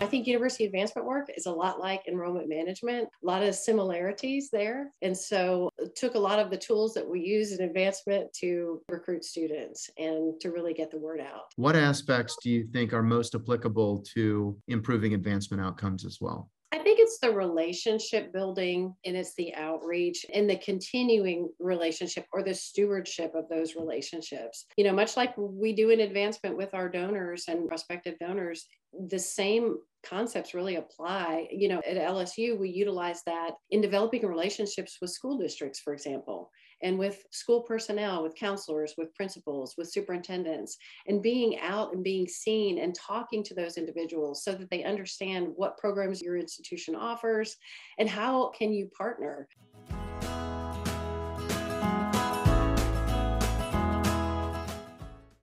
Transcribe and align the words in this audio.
I 0.00 0.06
think 0.06 0.28
university 0.28 0.64
advancement 0.64 1.08
work 1.08 1.28
is 1.36 1.46
a 1.46 1.52
lot 1.52 1.80
like 1.80 2.06
enrollment 2.06 2.48
management, 2.48 3.08
a 3.22 3.26
lot 3.26 3.42
of 3.42 3.54
similarities 3.54 4.48
there. 4.48 4.92
And 5.02 5.16
so 5.16 5.70
took 5.96 6.14
a 6.14 6.18
lot 6.18 6.38
of 6.38 6.50
the 6.50 6.56
tools 6.56 6.94
that 6.94 7.08
we 7.08 7.20
use 7.20 7.52
in 7.52 7.64
advancement 7.64 8.32
to 8.34 8.80
recruit 8.88 9.24
students 9.24 9.90
and 9.98 10.40
to 10.40 10.50
really 10.52 10.72
get 10.72 10.92
the 10.92 10.98
word 10.98 11.20
out. 11.20 11.52
What 11.56 11.74
aspects 11.74 12.36
do 12.40 12.48
you 12.48 12.68
think 12.72 12.92
are 12.92 13.02
most 13.02 13.34
applicable 13.34 14.04
to 14.14 14.56
improving 14.68 15.14
advancement 15.14 15.62
outcomes 15.62 16.04
as 16.04 16.18
well? 16.20 16.48
Think 16.98 17.10
it's 17.10 17.20
the 17.20 17.30
relationship 17.30 18.32
building 18.32 18.92
and 19.04 19.16
it's 19.16 19.32
the 19.36 19.54
outreach 19.54 20.26
and 20.34 20.50
the 20.50 20.56
continuing 20.56 21.48
relationship 21.60 22.26
or 22.32 22.42
the 22.42 22.54
stewardship 22.54 23.36
of 23.36 23.48
those 23.48 23.76
relationships. 23.76 24.66
You 24.76 24.82
know, 24.82 24.92
much 24.92 25.16
like 25.16 25.32
we 25.38 25.72
do 25.72 25.90
in 25.90 26.00
advancement 26.00 26.56
with 26.56 26.74
our 26.74 26.88
donors 26.88 27.44
and 27.46 27.68
prospective 27.68 28.18
donors, 28.18 28.66
the 29.06 29.18
same 29.18 29.76
concepts 30.04 30.54
really 30.54 30.74
apply. 30.74 31.46
You 31.52 31.68
know, 31.68 31.80
at 31.86 31.96
LSU, 31.96 32.58
we 32.58 32.70
utilize 32.70 33.22
that 33.26 33.52
in 33.70 33.80
developing 33.80 34.26
relationships 34.26 34.98
with 35.00 35.10
school 35.10 35.38
districts, 35.38 35.78
for 35.78 35.92
example 35.92 36.50
and 36.82 36.98
with 36.98 37.24
school 37.30 37.62
personnel, 37.62 38.22
with 38.22 38.34
counselors, 38.34 38.94
with 38.96 39.14
principals, 39.14 39.76
with 39.76 39.90
superintendents, 39.90 40.76
and 41.06 41.22
being 41.22 41.58
out 41.60 41.92
and 41.92 42.04
being 42.04 42.26
seen 42.26 42.78
and 42.78 42.94
talking 42.94 43.42
to 43.44 43.54
those 43.54 43.76
individuals 43.76 44.42
so 44.42 44.52
that 44.52 44.70
they 44.70 44.84
understand 44.84 45.52
what 45.56 45.78
programs 45.78 46.22
your 46.22 46.36
institution 46.36 46.94
offers 46.94 47.56
and 47.98 48.08
how 48.08 48.48
can 48.48 48.72
you 48.72 48.86
partner. 48.96 49.48